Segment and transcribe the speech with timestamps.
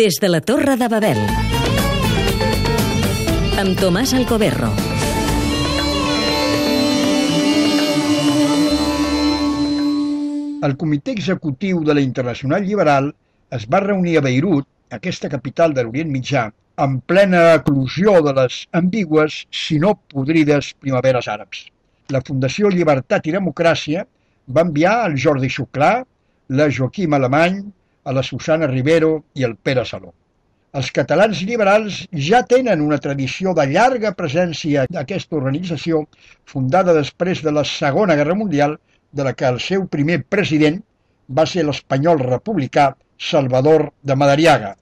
[0.00, 1.18] Des de la Torre de Babel.
[3.60, 4.70] Amb Tomàs Alcoberro.
[10.64, 13.10] El comitè executiu de la Internacional Liberal
[13.58, 14.64] es va reunir a Beirut,
[14.98, 16.46] aquesta capital de l'Orient Mitjà,
[16.86, 21.66] en plena eclosió de les ambigües, si no podrides, primaveres àrabs.
[22.08, 24.06] La Fundació Llibertat i Democràcia
[24.48, 25.92] va enviar el Jordi Xuclà,
[26.56, 27.60] la Joaquim Alemany,
[28.10, 30.10] a la Susana Rivero i el Pere Saló.
[30.78, 31.96] Els catalans liberals
[32.26, 36.04] ja tenen una tradició de llarga presència d'aquesta organització
[36.52, 38.76] fundada després de la Segona Guerra Mundial
[39.18, 40.82] de la que el seu primer president
[41.38, 42.90] va ser l'espanyol republicà
[43.30, 44.74] Salvador de Madariaga.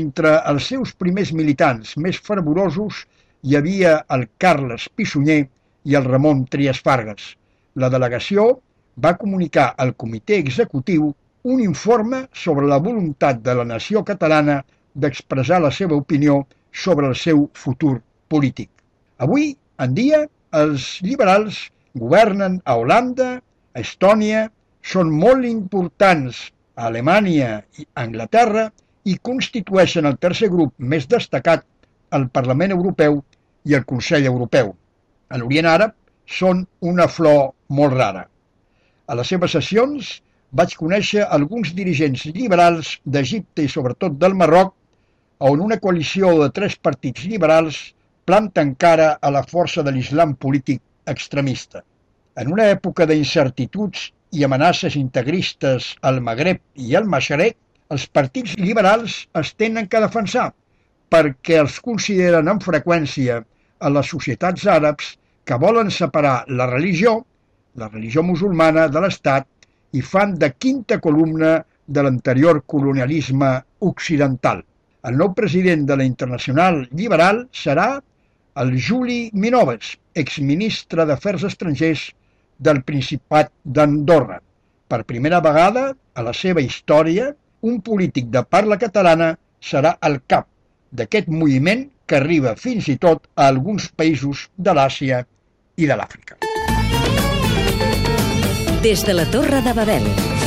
[0.00, 3.04] Entre els seus primers militants més fervorosos
[3.42, 5.40] hi havia el Carles Pissunyer
[5.84, 7.34] i el Ramon Trias Fargas.
[7.74, 8.50] La delegació
[9.04, 11.12] va comunicar al comitè executiu
[11.42, 14.60] un informe sobre la voluntat de la nació catalana
[14.94, 18.70] d'expressar la seva opinió sobre el seu futur polític.
[19.18, 23.40] Avui en dia, els liberals governen a Holanda,
[23.74, 24.48] a Estònia,
[24.82, 28.70] són molt importants a Alemanya i Anglaterra
[29.04, 31.64] i constitueixen el tercer grup més destacat
[32.10, 33.20] al Parlament Europeu
[33.64, 34.74] i al Consell Europeu.
[35.30, 35.94] A l'Orient Àrab
[36.26, 38.26] són una flor molt rara.
[39.06, 40.20] A les seves sessions
[40.58, 44.74] vaig conèixer alguns dirigents liberals d'Egipte i sobretot del Marroc,
[45.38, 47.78] on una coalició de tres partits liberals
[48.26, 51.82] planta encara a la força de l'islam polític extremista.
[52.36, 57.56] En una època d'incertituds i amenaces integristes al Magreb i al Masharek,
[57.90, 60.50] els partits liberals es tenen que defensar
[61.10, 63.40] perquè els consideren amb freqüència
[63.80, 67.24] a les societats àrabs que volen separar la religió,
[67.74, 69.48] la religió musulmana, de l'Estat
[69.92, 74.62] i fan de quinta columna de l'anterior colonialisme occidental.
[75.02, 77.88] El nou president de la Internacional Liberal serà
[78.60, 82.10] el Juli Minoves, exministre d'Afers Estrangers
[82.58, 84.38] del Principat d'Andorra.
[84.90, 87.30] Per primera vegada a la seva història,
[87.62, 89.32] un polític de parla catalana
[89.72, 90.48] serà el cap
[90.90, 95.24] d'aquest moviment que arriba fins i tot a alguns països de l'Àsia
[95.76, 96.49] i de l'Àfrica.
[98.82, 100.39] Des de la Torre de Babel.